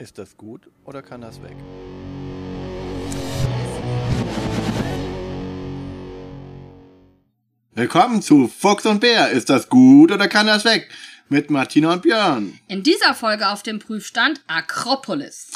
[0.00, 1.56] Ist das gut oder kann das weg?
[7.72, 9.30] Willkommen zu Fuchs und Bär.
[9.30, 10.88] Ist das gut oder kann das weg?
[11.28, 12.60] Mit Martina und Björn.
[12.68, 15.50] In dieser Folge auf dem Prüfstand Akropolis.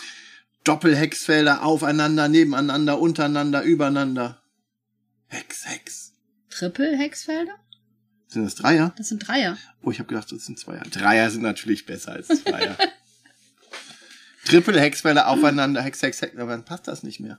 [0.64, 4.42] Doppelhexfelder aufeinander, nebeneinander, untereinander, übereinander.
[5.28, 6.14] Hex, Hex.
[6.50, 7.54] Triple-Hexfelder?
[8.26, 8.92] Sind das Dreier?
[8.98, 9.56] Das sind Dreier.
[9.82, 10.82] Oh, ich habe gedacht, das sind Zweier.
[10.90, 12.76] Dreier sind natürlich besser als Zweier.
[14.52, 16.36] Triple-Hexfelder aufeinander, Hex, Hex, Hex.
[16.36, 17.38] Aber dann passt das nicht mehr.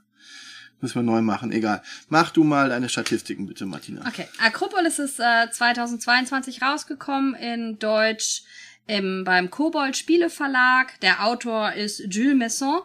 [0.80, 1.82] Müssen wir neu machen, egal.
[2.08, 4.04] Mach du mal deine Statistiken bitte, Martina.
[4.06, 8.42] Okay, Akropolis ist äh, 2022 rausgekommen in Deutsch
[8.86, 10.98] im, beim Kobold Spiele Verlag.
[11.00, 12.80] Der Autor ist Jules Messon.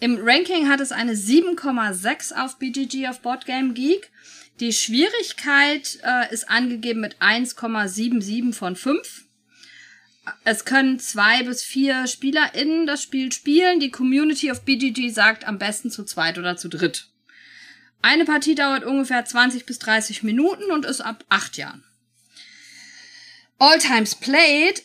[0.00, 4.10] Im Ranking hat es eine 7,6 auf BGG auf Boardgame Geek.
[4.58, 9.24] Die Schwierigkeit äh, ist angegeben mit 1,77 von 5.
[10.44, 13.80] Es können zwei bis vier SpielerInnen das Spiel spielen.
[13.80, 17.08] Die Community of BGG sagt am besten zu zweit oder zu dritt.
[18.02, 21.84] Eine Partie dauert ungefähr 20 bis 30 Minuten und ist ab 8 Jahren.
[23.58, 24.82] All Times Played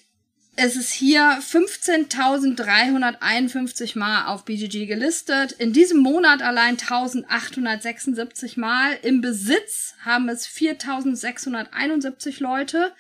[0.58, 5.52] es ist hier 15.351 Mal auf BGG gelistet.
[5.52, 8.98] In diesem Monat allein 1.876 Mal.
[9.02, 12.94] Im Besitz haben es 4.671 Leute.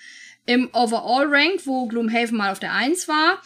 [0.46, 3.42] Im Overall Rank, wo Gloomhaven mal auf der 1 war,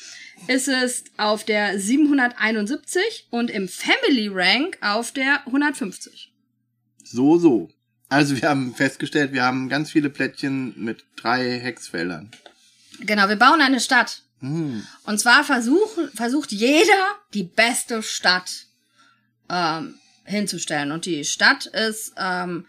[0.47, 6.31] ist es auf der 771 und im Family Rank auf der 150.
[7.03, 7.70] So, so.
[8.09, 12.31] Also wir haben festgestellt, wir haben ganz viele Plättchen mit drei Hexfeldern.
[13.02, 14.23] Genau, wir bauen eine Stadt.
[14.39, 14.86] Hm.
[15.03, 18.66] Und zwar versuchen, versucht jeder die beste Stadt
[19.50, 20.92] ähm, hinzustellen.
[20.92, 22.66] Und die Stadt ist ähm,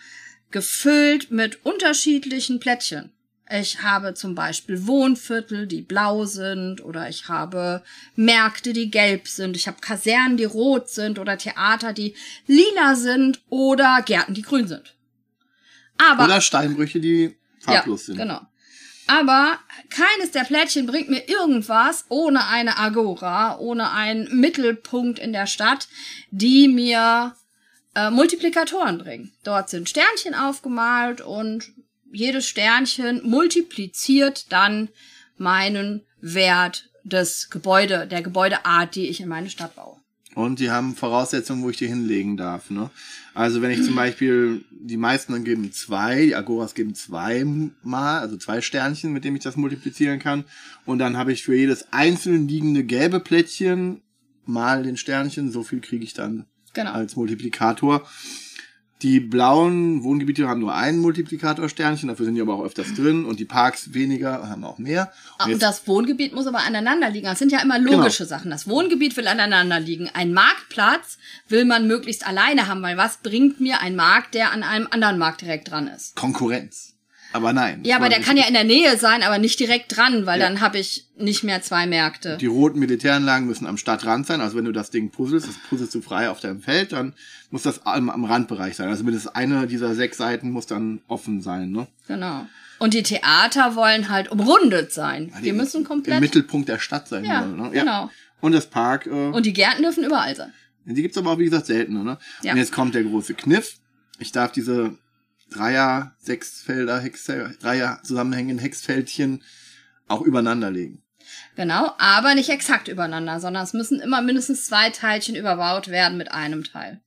[0.50, 3.12] gefüllt mit unterschiedlichen Plättchen.
[3.52, 7.82] Ich habe zum Beispiel Wohnviertel, die blau sind, oder ich habe
[8.14, 9.56] Märkte, die gelb sind.
[9.56, 12.14] Ich habe Kasernen, die rot sind, oder Theater, die
[12.47, 14.94] lila sind, oder Gärten, die grün sind.
[15.98, 18.19] Aber Oder Steinbrüche, die farblos ja, sind.
[18.19, 18.41] Genau.
[19.06, 19.58] Aber
[19.88, 25.88] keines der Plättchen bringt mir irgendwas ohne eine Agora, ohne einen Mittelpunkt in der Stadt,
[26.30, 27.34] die mir
[27.96, 29.32] äh, Multiplikatoren bringen.
[29.42, 31.72] Dort sind Sternchen aufgemalt und
[32.12, 34.88] jedes Sternchen multipliziert dann
[35.37, 39.97] meinen Wert des Gebäude, der Gebäudeart, die ich in meine Stadt baue.
[40.34, 42.70] Und die haben Voraussetzungen, wo ich die hinlegen darf.
[42.70, 42.91] Ne?
[43.34, 47.44] Also wenn ich zum Beispiel, die meisten dann geben zwei, die Agoras geben zwei
[47.82, 50.44] mal, also zwei Sternchen, mit dem ich das multiplizieren kann.
[50.87, 54.03] Und dann habe ich für jedes einzeln liegende gelbe Plättchen
[54.44, 56.93] mal den Sternchen, so viel kriege ich dann Genau.
[56.93, 58.09] als Multiplikator.
[59.03, 63.25] Die blauen Wohngebiete haben nur ein Multiplikatorsternchen, dafür sind die aber auch öfters drin.
[63.25, 65.11] Und die Parks weniger, haben auch mehr.
[65.38, 67.27] Ah, Und jetzt- das Wohngebiet muss aber aneinander liegen.
[67.27, 68.50] Das sind ja immer logische Sachen.
[68.50, 70.11] Das Wohngebiet will aneinander liegen.
[70.12, 71.16] Ein Marktplatz
[71.49, 75.17] will man möglichst alleine haben, weil was bringt mir ein Markt, der an einem anderen
[75.19, 76.15] Markt direkt dran ist?
[76.17, 76.94] Konkurrenz.
[77.32, 77.80] Aber nein.
[77.84, 80.48] Ja, aber der kann ja in der Nähe sein, aber nicht direkt dran, weil Ja.
[80.48, 82.36] dann habe ich nicht mehr zwei Märkte.
[82.38, 84.41] Die roten Militäranlagen müssen am Stadtrand sein.
[84.41, 87.14] Also wenn du das Ding puzzelst, das puzzelst du frei auf deinem Feld, dann
[87.50, 88.88] muss das am, am Randbereich sein.
[88.88, 91.70] Also mindestens eine dieser sechs Seiten muss dann offen sein.
[91.70, 91.86] Ne?
[92.08, 92.46] Genau.
[92.80, 95.32] Und die Theater wollen halt umrundet sein.
[95.44, 96.20] Die müssen Im komplett.
[96.20, 97.24] Mittelpunkt der Stadt sein.
[97.24, 97.70] Ja, sollen, ne?
[97.70, 98.10] genau.
[98.40, 100.52] Und das Park, äh, Und die Gärten dürfen überall sein.
[100.86, 102.02] die gibt's aber auch, wie gesagt, seltener.
[102.02, 102.19] Ne?
[102.42, 102.52] Ja.
[102.52, 103.76] Und jetzt kommt der große Kniff.
[104.19, 104.96] Ich darf diese
[105.50, 109.43] Dreier, Sechsfelder, Hexel, Dreier zusammenhängenden Hexfeldchen
[110.09, 111.03] auch übereinander legen.
[111.56, 116.33] Genau, aber nicht exakt übereinander, sondern es müssen immer mindestens zwei Teilchen überbaut werden mit
[116.33, 117.00] einem Teil.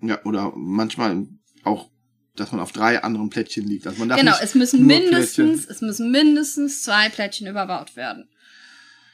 [0.00, 1.26] Ja, oder manchmal
[1.64, 1.90] auch,
[2.36, 3.86] dass man auf drei anderen Plättchen liegt.
[3.86, 8.29] Also man darf Genau, es müssen mindestens, Plättchen- es müssen mindestens zwei Plättchen überbaut werden.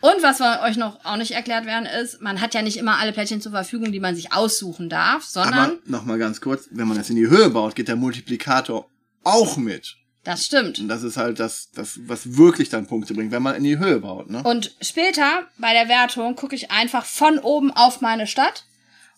[0.06, 2.98] Und was wir euch noch auch nicht erklärt werden ist, man hat ja nicht immer
[2.98, 6.68] alle Plättchen zur Verfügung, die man sich aussuchen darf, sondern Aber noch mal ganz kurz,
[6.70, 8.88] wenn man das in die Höhe baut, geht der Multiplikator
[9.24, 9.96] auch mit.
[10.22, 10.78] das stimmt.
[10.78, 13.78] Und das ist halt das, das, was wirklich dann Punkte bringt, wenn man in die
[13.78, 14.42] Höhe baut, ne?
[14.42, 18.64] Und später bei der Wertung gucke ich einfach von oben auf meine Stadt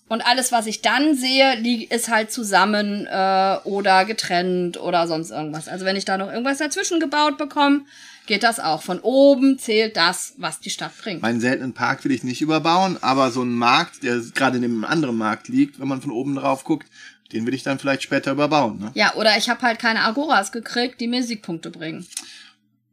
[0.08, 5.68] und alles, was ich dann sehe, ist halt zusammen äh, oder getrennt oder sonst irgendwas.
[5.68, 7.82] Also wenn ich da noch irgendwas dazwischen gebaut bekomme,
[8.26, 8.82] geht das auch.
[8.82, 11.22] Von oben zählt das, was die Stadt bringt.
[11.22, 14.84] Meinen seltenen Park will ich nicht überbauen, aber so ein Markt, der gerade neben einem
[14.84, 16.86] anderen Markt liegt, wenn man von oben drauf guckt,
[17.32, 18.90] den will ich dann vielleicht später überbauen, ne?
[18.94, 22.06] Ja, oder ich habe halt keine Agoras gekriegt, die mir Siegpunkte bringen.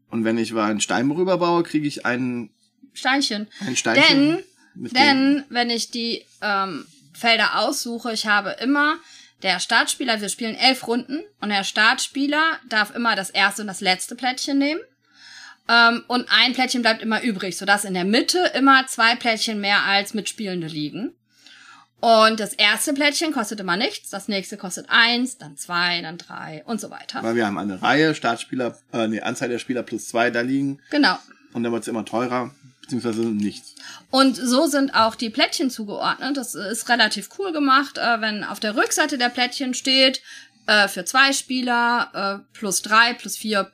[0.09, 2.50] Und wenn ich mal einen Steinbruch überbaue, kriege ich einen,
[2.94, 3.47] Steinchen.
[3.65, 4.39] ein Steinchen.
[4.75, 6.85] Denn, denn, wenn ich die ähm,
[7.15, 8.97] Felder aussuche, ich habe immer
[9.44, 13.81] der Startspieler, wir spielen elf Runden und der Startspieler darf immer das erste und das
[13.81, 14.81] letzte Plättchen nehmen.
[15.67, 19.83] Ähm, und ein Plättchen bleibt immer übrig, sodass in der Mitte immer zwei Plättchen mehr
[19.83, 21.13] als Mitspielende liegen.
[22.00, 26.63] Und das erste Plättchen kostet immer nichts, das nächste kostet eins, dann zwei, dann drei
[26.65, 27.23] und so weiter.
[27.23, 30.79] Weil wir haben eine Reihe, Startspieler, äh, nee, Anzahl der Spieler plus zwei da liegen.
[30.91, 31.17] Genau.
[31.53, 32.53] Und dann wird es immer teurer,
[32.86, 33.76] beziehungsweise nichts.
[34.12, 36.38] Und so sind auch die Plättchen zugeordnet.
[36.38, 40.22] Das ist relativ cool gemacht, äh, wenn auf der Rückseite der Plättchen steht,
[40.68, 43.72] äh, für zwei Spieler, äh, plus drei, plus vier,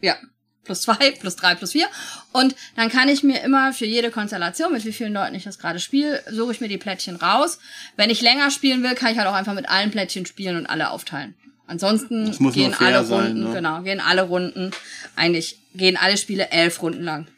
[0.00, 0.16] ja,
[0.64, 1.88] plus zwei, plus drei, plus vier.
[2.32, 5.58] Und dann kann ich mir immer für jede Konstellation, mit wie vielen Leuten ich das
[5.58, 7.58] gerade spiele, suche ich mir die Plättchen raus.
[7.96, 10.66] Wenn ich länger spielen will, kann ich halt auch einfach mit allen Plättchen spielen und
[10.66, 11.34] alle aufteilen.
[11.70, 13.54] Ansonsten gehen alle sein, Runden, ne?
[13.54, 14.72] genau, gehen alle Runden,
[15.16, 17.28] eigentlich gehen alle Spiele elf Runden lang.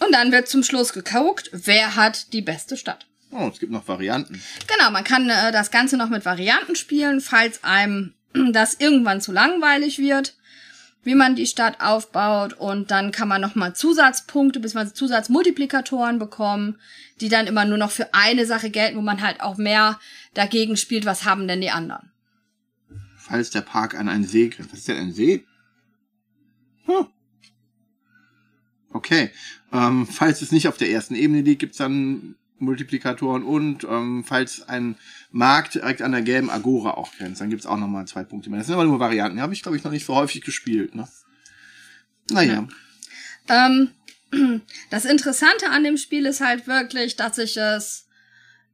[0.00, 3.06] Und dann wird zum Schluss geguckt, wer hat die beste Stadt.
[3.30, 4.42] Oh, es gibt noch Varianten.
[4.66, 8.14] Genau, man kann äh, das Ganze noch mit Varianten spielen, falls einem
[8.52, 10.34] das irgendwann zu langweilig wird
[11.04, 14.92] wie man die Stadt aufbaut und dann kann man nochmal Zusatzpunkte bzw.
[14.92, 16.78] Zusatzmultiplikatoren bekommen,
[17.22, 19.98] die dann immer nur noch für eine Sache gelten, wo man halt auch mehr
[20.34, 22.10] dagegen spielt, was haben denn die anderen.
[23.28, 24.72] Falls der Park an einen See grenzt.
[24.72, 25.44] Was ist denn ein See?
[26.86, 27.06] Hm.
[28.90, 29.30] Okay.
[29.72, 34.66] Ähm, falls es nicht auf der ersten Ebene liegt, gibt's dann Multiplikatoren und ähm, falls
[34.66, 34.96] ein
[35.30, 38.58] Markt direkt an der gelben Agora auch grenzt, dann gibt's auch nochmal zwei Punkte mehr.
[38.58, 39.36] Das sind aber nur Varianten.
[39.36, 40.94] Die habe ich, glaube ich, noch nicht so häufig gespielt.
[40.94, 41.06] Ne?
[42.30, 42.66] Naja.
[43.48, 43.66] Ja.
[43.66, 43.90] Ähm,
[44.90, 48.08] das Interessante an dem Spiel ist halt wirklich, dass ich es,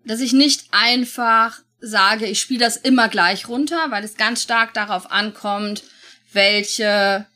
[0.04, 4.74] dass ich nicht einfach sage, ich spiele das immer gleich runter, weil es ganz stark
[4.74, 5.84] darauf ankommt,
[6.32, 7.26] welche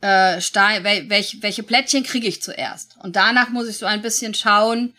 [0.00, 2.96] äh, Stein, wel, welche, welche Plättchen kriege ich zuerst.
[3.02, 4.94] Und danach muss ich so ein bisschen schauen,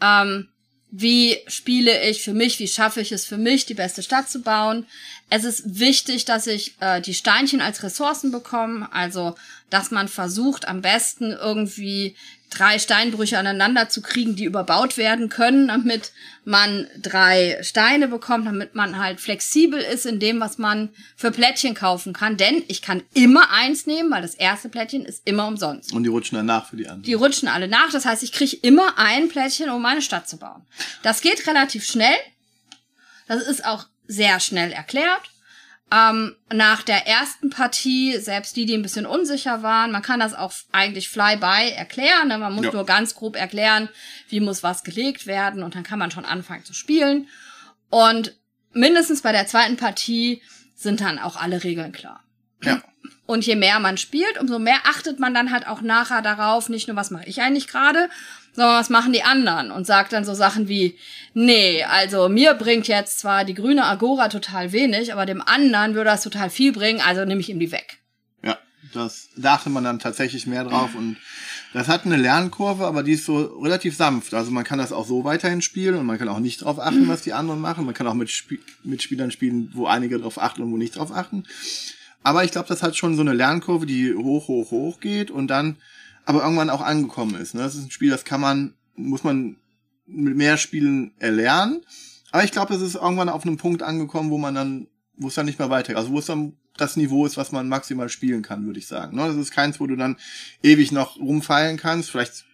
[0.00, 0.48] ähm,
[0.90, 4.42] wie spiele ich für mich, wie schaffe ich es für mich, die beste Stadt zu
[4.42, 4.86] bauen.
[5.28, 9.36] Es ist wichtig, dass ich äh, die Steinchen als Ressourcen bekomme, also
[9.70, 12.16] dass man versucht, am besten irgendwie
[12.50, 16.12] drei Steinbrüche aneinander zu kriegen, die überbaut werden können, damit
[16.44, 21.74] man drei Steine bekommt, damit man halt flexibel ist in dem, was man für Plättchen
[21.74, 22.36] kaufen kann.
[22.36, 25.92] Denn ich kann immer eins nehmen, weil das erste Plättchen ist immer umsonst.
[25.92, 27.02] Und die rutschen dann nach für die anderen.
[27.02, 27.92] Die rutschen alle nach.
[27.92, 30.66] Das heißt, ich kriege immer ein Plättchen, um meine Stadt zu bauen.
[31.02, 32.16] Das geht relativ schnell.
[33.28, 35.22] Das ist auch sehr schnell erklärt.
[35.92, 40.34] Ähm, nach der ersten Partie, selbst die, die ein bisschen unsicher waren, man kann das
[40.34, 42.28] auch eigentlich fly-by erklären.
[42.28, 42.38] Ne?
[42.38, 42.72] Man muss ja.
[42.72, 43.88] nur ganz grob erklären,
[44.28, 47.28] wie muss was gelegt werden und dann kann man schon anfangen zu spielen.
[47.88, 48.36] Und
[48.72, 50.42] mindestens bei der zweiten Partie
[50.76, 52.22] sind dann auch alle Regeln klar.
[52.62, 52.82] Ja.
[53.30, 56.88] Und je mehr man spielt, umso mehr achtet man dann halt auch nachher darauf, nicht
[56.88, 58.08] nur, was mache ich eigentlich gerade,
[58.56, 60.98] sondern was machen die anderen und sagt dann so Sachen wie,
[61.32, 66.10] nee, also mir bringt jetzt zwar die grüne Agora total wenig, aber dem anderen würde
[66.10, 68.00] das total viel bringen, also nehme ich ihm die weg.
[68.42, 68.58] Ja,
[68.94, 71.16] das dachte man dann tatsächlich mehr drauf und
[71.72, 74.34] das hat eine Lernkurve, aber die ist so relativ sanft.
[74.34, 77.06] Also man kann das auch so weiterhin spielen und man kann auch nicht drauf achten,
[77.06, 77.84] was die anderen machen.
[77.84, 80.96] Man kann auch mit, Sp mit Spielern spielen, wo einige drauf achten und wo nicht
[80.96, 81.44] drauf achten.
[82.22, 85.48] Aber ich glaube, das hat schon so eine Lernkurve, die hoch, hoch, hoch geht und
[85.48, 85.76] dann
[86.26, 87.54] aber irgendwann auch angekommen ist.
[87.54, 87.62] Ne?
[87.62, 89.56] Das ist ein Spiel, das kann man, muss man
[90.06, 91.80] mit mehr Spielen erlernen.
[92.30, 94.86] Aber ich glaube, es ist irgendwann auf einem Punkt angekommen, wo man dann,
[95.16, 95.96] wo es dann nicht mehr weitergeht.
[95.96, 99.16] Also wo es dann das Niveau ist, was man maximal spielen kann, würde ich sagen.
[99.16, 99.26] Ne?
[99.26, 100.16] Das ist keins, wo du dann
[100.62, 102.10] ewig noch rumfeilen kannst.
[102.10, 102.44] Vielleicht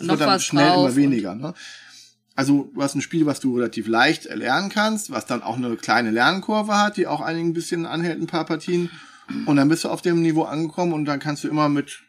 [0.00, 1.34] wird dann schnell immer weniger.
[1.34, 1.54] Ne?
[2.34, 5.76] Also du hast ein Spiel, was du relativ leicht erlernen kannst, was dann auch eine
[5.76, 8.90] kleine Lernkurve hat, die auch einigen ein bisschen anhält, ein paar Partien.
[9.46, 12.00] Und dann bist du auf dem Niveau angekommen und dann kannst du immer mit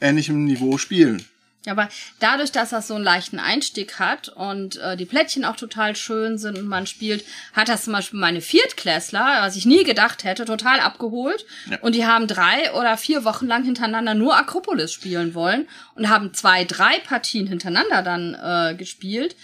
[0.00, 1.24] ähnlichem Niveau spielen.
[1.66, 5.94] Aber dadurch, dass das so einen leichten Einstieg hat und äh, die Plättchen auch total
[5.94, 7.22] schön sind und man spielt,
[7.52, 11.44] hat das zum Beispiel meine Viertklässler, was ich nie gedacht hätte, total abgeholt.
[11.70, 11.78] Ja.
[11.82, 16.32] Und die haben drei oder vier Wochen lang hintereinander nur Akropolis spielen wollen und haben
[16.32, 19.36] zwei, drei Partien hintereinander dann äh, gespielt,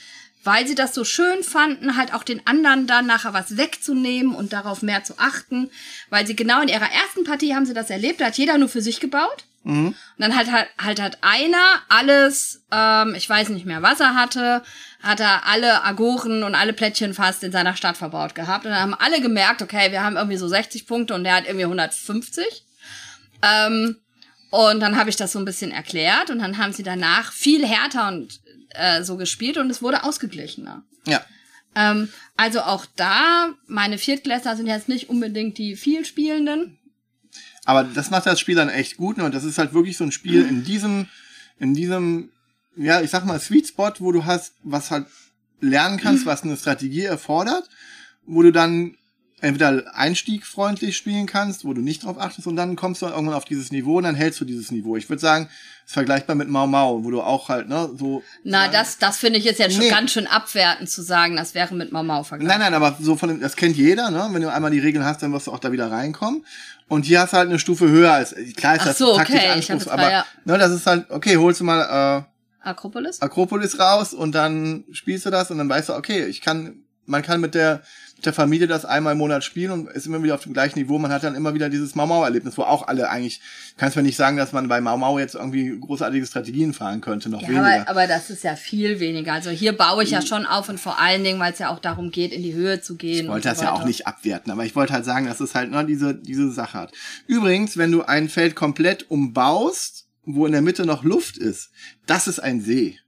[0.46, 4.52] weil sie das so schön fanden, halt auch den anderen dann nachher was wegzunehmen und
[4.52, 5.70] darauf mehr zu achten.
[6.08, 8.68] Weil sie genau in ihrer ersten Partie haben sie das erlebt, da hat jeder nur
[8.68, 9.44] für sich gebaut.
[9.64, 9.88] Mhm.
[9.88, 14.14] Und dann halt, halt, halt hat einer alles, ähm, ich weiß nicht mehr, was er
[14.14, 14.62] hatte,
[15.02, 18.64] hat er alle Agoren und alle Plättchen fast in seiner Stadt verbaut gehabt.
[18.64, 21.46] Und dann haben alle gemerkt, okay, wir haben irgendwie so 60 Punkte und der hat
[21.46, 22.44] irgendwie 150.
[23.42, 23.96] Ähm,
[24.50, 27.66] und dann habe ich das so ein bisschen erklärt und dann haben sie danach viel
[27.66, 30.84] härter und äh, so gespielt und es wurde ausgeglichener.
[31.06, 31.24] Ja.
[31.74, 36.78] Ähm, also auch da, meine Viertklässler sind jetzt nicht unbedingt die vielspielenden.
[37.64, 39.18] Aber das macht das Spiel dann echt gut.
[39.18, 39.24] Ne?
[39.24, 41.06] Und das ist halt wirklich so ein Spiel in diesem,
[41.58, 42.30] in diesem,
[42.76, 45.06] ja, ich sag mal, Sweet Spot, wo du hast, was halt
[45.60, 47.68] lernen kannst, was eine Strategie erfordert,
[48.24, 48.96] wo du dann
[49.40, 53.44] entweder einstiegfreundlich spielen kannst, wo du nicht drauf achtest und dann kommst du irgendwann auf
[53.44, 54.96] dieses Niveau und dann hältst du dieses Niveau.
[54.96, 55.48] Ich würde sagen,
[55.84, 58.22] ist vergleichbar mit Mau Mau, wo du auch halt, ne, so.
[58.44, 59.90] Na, das, das finde ich jetzt ja schon Nee.
[59.90, 62.58] ganz schön abwertend zu sagen, das wäre mit Mau Mau vergleichbar.
[62.58, 64.26] Nein, nein, aber so von dem, das kennt jeder, ne?
[64.32, 66.44] Wenn du einmal die Regeln hast, dann wirst du auch da wieder reinkommen.
[66.88, 69.36] Und hier hast du halt eine Stufe höher als, klar ist Ach das so, taktisch
[69.36, 70.24] okay, anspruchsvoll, aber, ja.
[70.44, 73.22] ne, das ist halt, okay, holst du mal, äh, Akropolis?
[73.22, 77.22] Akropolis raus und dann spielst du das und dann weißt du, okay, ich kann, man
[77.22, 77.82] kann mit der,
[78.16, 80.78] mit der Familie das einmal im Monat spielen und ist immer wieder auf dem gleichen
[80.78, 80.98] Niveau.
[80.98, 83.40] Man hat dann immer wieder dieses Mau Mau Erlebnis, wo auch alle eigentlich,
[83.76, 87.28] kannst mir nicht sagen, dass man bei Mau Mau jetzt irgendwie großartige Strategien fahren könnte,
[87.28, 87.64] noch Ja, weniger.
[87.82, 89.32] aber, aber das ist ja viel weniger.
[89.34, 91.78] Also hier baue ich ja schon auf und vor allen Dingen, weil es ja auch
[91.78, 93.24] darum geht, in die Höhe zu gehen.
[93.26, 95.54] Ich wollte das so ja auch nicht abwerten, aber ich wollte halt sagen, dass es
[95.54, 96.92] halt nur diese, diese Sache hat.
[97.26, 101.70] Übrigens, wenn du ein Feld komplett umbaust, wo in der Mitte noch Luft ist,
[102.06, 102.98] das ist ein See.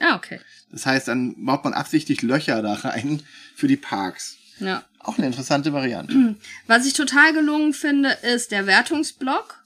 [0.00, 0.40] Ah, okay.
[0.70, 3.22] Das heißt, dann baut man absichtlich Löcher da rein
[3.54, 4.36] für die Parks.
[4.58, 4.84] Ja.
[4.98, 6.34] Auch eine interessante Variante.
[6.66, 9.62] Was ich total gelungen finde, ist der Wertungsblock.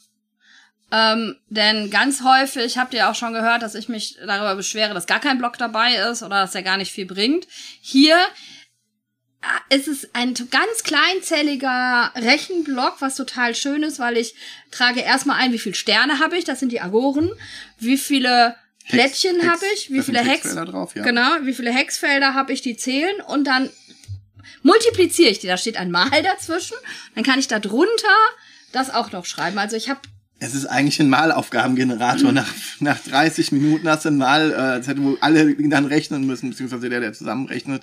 [0.93, 5.07] Ähm, denn ganz häufig habt ihr auch schon gehört, dass ich mich darüber beschwere, dass
[5.07, 7.47] gar kein Block dabei ist oder dass er gar nicht viel bringt.
[7.81, 8.17] Hier
[9.71, 14.35] äh, ist es ein ganz kleinzelliger Rechenblock, was total schön ist, weil ich
[14.73, 17.31] trage erstmal ein, wie viele Sterne habe ich, das sind die Agoren,
[17.79, 18.57] wie viele
[18.91, 21.03] Plättchen habe ich, wie viele Hex, Hexfelder drauf, ja.
[21.03, 23.71] genau, wie viele Hexfelder habe ich, die zählen und dann
[24.63, 25.47] multipliziere ich die.
[25.47, 26.77] Da steht ein Mal dazwischen.
[27.15, 27.89] Dann kann ich da drunter
[28.73, 29.59] das auch noch schreiben.
[29.59, 30.01] Also ich habe
[30.39, 32.33] Es ist eigentlich ein Malaufgabengenerator.
[32.33, 36.27] nach, nach 30 Minuten hast du ein Mal, äh, das hätte wohl alle dann rechnen
[36.27, 37.83] müssen, beziehungsweise der, der zusammenrechnet.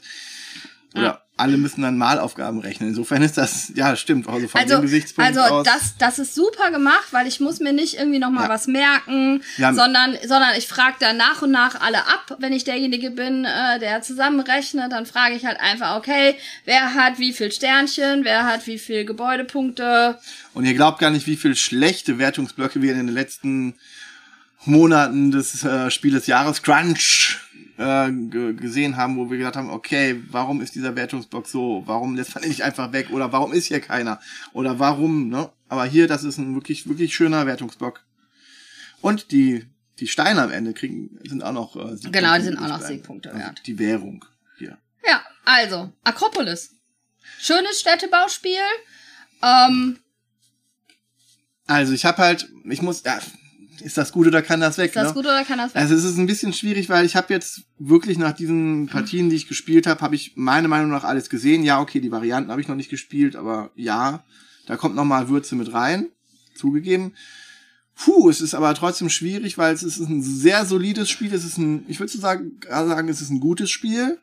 [1.00, 2.90] Oder alle müssen dann Malaufgaben rechnen.
[2.90, 5.64] Insofern ist das, ja, stimmt, also von also dem Gesichtspunkt also aus.
[5.66, 8.50] das das ist super gemacht, weil ich muss mir nicht irgendwie noch mal Ja.
[8.50, 13.12] was merken, sondern sondern ich frage dann nach und nach alle ab, wenn ich derjenige
[13.12, 16.36] bin, äh, der zusammenrechnet, dann frage ich halt einfach, okay,
[16.66, 20.18] wer hat wie viel Sternchen, wer hat wie viel Gebäudepunkte.
[20.56, 23.76] Und ihr glaubt gar nicht, wie viel schlechte Wertungsblöcke wir in den letzten
[24.66, 27.40] Monaten des äh, Spiel des Jahres Crunch
[27.78, 31.84] äh, ge- gesehen haben, wo wir gedacht haben, okay, warum ist dieser Wertungsblock so?
[31.86, 33.10] Warum lässt man ihn nicht einfach weg?
[33.12, 34.20] Oder warum ist hier keiner?
[34.54, 35.50] Oder warum, ne?
[35.70, 38.04] Aber hier, das ist ein wirklich, wirklich schöner Wertungsblock.
[39.02, 39.66] Und die,
[40.00, 42.82] die Steine am Ende kriegen, sind auch noch äh, Siegpunkte Genau, die sind auch noch.
[42.82, 43.62] Siegpunkte Also wert.
[43.66, 44.26] Die Währung
[44.58, 44.78] hier.
[45.08, 46.72] Ja, also Akropolis.
[47.40, 48.58] Schönes Städtebauspiel.
[49.44, 50.00] Ähm,
[51.68, 53.20] Also ich habe halt, ich muss, ja,
[53.82, 54.88] ist das gut oder kann das weg?
[54.88, 55.14] ist das ne?
[55.14, 55.82] gut oder kann das weg?
[55.82, 59.36] Also es ist ein bisschen schwierig, weil ich habe jetzt wirklich nach diesen Partien, die
[59.36, 61.64] ich gespielt habe, habe ich meiner Meinung nach alles gesehen.
[61.64, 64.24] Ja, okay, die Varianten habe ich noch nicht gespielt, aber ja,
[64.66, 66.08] da kommt noch mal Würze mit rein,
[66.56, 67.14] zugegeben.
[67.96, 71.34] Puh, es ist aber trotzdem schwierig, weil es ist ein sehr solides Spiel.
[71.34, 74.20] Es ist ein, ich würde so sagen, gerade sagen, es ist ein gutes Spiel.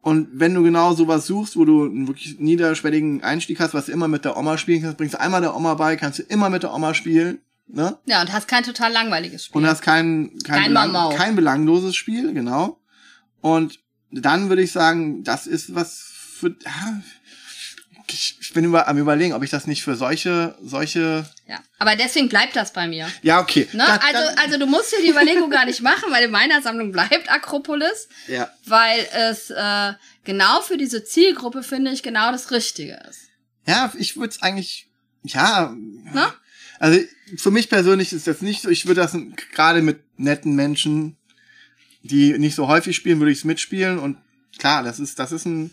[0.00, 3.92] Und wenn du genau sowas suchst, wo du einen wirklich niederschwelligen Einstieg hast, was du
[3.92, 6.50] immer mit der Oma spielen kannst, bringst du einmal der Oma bei, kannst du immer
[6.50, 7.98] mit der Oma spielen, ne?
[8.06, 9.60] ja, und hast kein total langweiliges Spiel.
[9.62, 11.16] Und hast kein, kein, Kein belang, Mau Mau.
[11.16, 12.80] kein belangloses Spiel, genau.
[13.40, 13.78] Und
[14.10, 16.56] dann würde ich sagen, das ist was für.
[16.64, 17.00] Ja,
[18.10, 21.26] ich, bin über, am überlegen, ob ich das nicht für solche, solche.
[21.46, 23.06] ja, aber deswegen bleibt das bei mir.
[23.20, 23.68] Ja, okay.
[23.72, 23.84] Ne?
[23.86, 26.90] Da- also, also du musst dir die Überlegung gar nicht machen, weil in meiner Sammlung
[26.90, 28.48] bleibt Akropolis, ja.
[28.64, 29.92] weil es äh,
[30.24, 33.20] genau für diese Zielgruppe, finde ich, genau das Richtige ist.
[33.66, 34.88] ja, ich würde es eigentlich.
[35.24, 35.74] Ja.
[35.76, 36.32] Ne?
[36.78, 37.00] Also
[37.36, 38.68] für mich persönlich ist das nicht so.
[38.68, 39.16] Ich würde das
[39.52, 41.16] gerade mit netten Menschen,
[42.02, 43.98] die nicht so häufig spielen, würde ich es mitspielen.
[43.98, 44.18] Und
[44.58, 45.72] klar, das ist, das ist ein.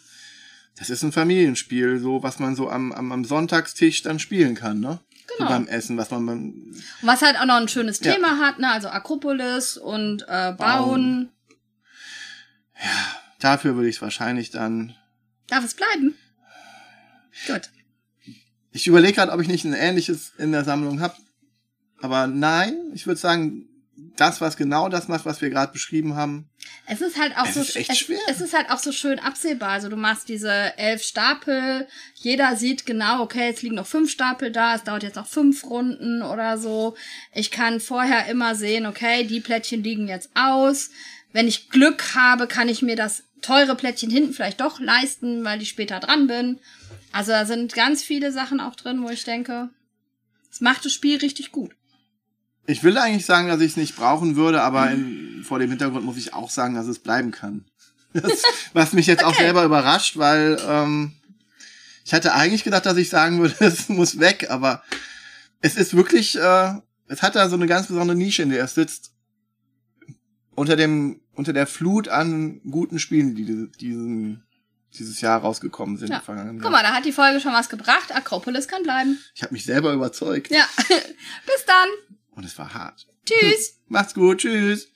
[0.78, 4.82] Das ist ein Familienspiel, so was man so am, am, am Sonntagstisch dann spielen kann,
[4.82, 5.00] ne?
[5.38, 5.50] Genau.
[5.50, 8.14] So beim Essen, was man beim Und was halt auch noch ein schönes Ja.
[8.14, 8.70] Thema hat, ne?
[8.70, 10.58] Also Akropolis und äh, Bauen.
[10.58, 11.30] Bauen.
[13.40, 14.94] dafür würde ich es wahrscheinlich dann.
[15.48, 16.16] Darf es bleiben?
[17.48, 17.70] Gut.
[18.76, 21.16] Ich überlege gerade, ob ich nicht ein ähnliches in der Sammlung habe.
[22.02, 23.70] Aber nein, ich würde sagen,
[24.18, 26.50] das, was genau das macht, was wir gerade beschrieben haben.
[26.86, 28.20] Es ist halt auch Es so ist echt es, schwer.
[28.28, 29.70] es ist halt auch so schön absehbar.
[29.70, 34.52] Also du machst diese elf Stapel, jeder sieht genau, okay, jetzt liegen noch fünf Stapel
[34.52, 36.96] da, es dauert jetzt noch fünf Runden oder so.
[37.34, 40.90] Ich kann vorher immer sehen, okay, die Plättchen liegen jetzt aus.
[41.32, 45.62] Wenn ich Glück habe, kann ich mir das teure Plättchen hinten vielleicht doch leisten, weil
[45.62, 46.60] ich später dran bin.
[47.16, 49.70] Also da sind ganz viele Sachen auch drin, wo ich denke,
[50.52, 51.72] es macht das Spiel richtig gut.
[52.68, 56.04] Ich will eigentlich sagen, dass ich es nicht brauchen würde, aber in, vor dem Hintergrund
[56.04, 57.64] muss ich auch sagen, dass es bleiben kann.
[58.12, 58.44] Das,
[58.74, 59.44] was mich jetzt auch Okay.
[59.44, 61.14] selber überrascht, weil ähm,
[62.04, 64.84] ich hatte eigentlich gedacht, dass ich sagen würde, es muss weg, aber
[65.62, 66.74] es ist wirklich, äh,
[67.08, 69.14] es hat da so eine ganz besondere Nische, in der es sitzt.
[70.54, 74.44] Unter dem, unter der Flut an guten Spielen, die diese- diesen,
[74.98, 76.10] dieses Jahr rausgekommen sind.
[76.10, 76.20] Ja.
[76.22, 78.14] vergangenen Guck mal, da hat die Folge schon was gebracht.
[78.16, 79.20] Akropolis kann bleiben.
[79.34, 80.66] Ich habe mich selber überzeugt Ja.
[80.88, 81.88] Bis dann.
[82.32, 83.08] und es war hart.
[83.26, 83.80] Tschüss.
[83.88, 84.88] Macht's gut, tschüss.